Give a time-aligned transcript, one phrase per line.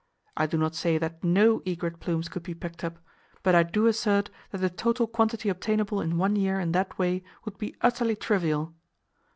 [0.35, 2.97] I do not say that no egret plumes could be picked up,
[3.43, 7.23] but I do assert that the total quantity obtainable in one year in that way
[7.45, 8.73] would be utterly trivial.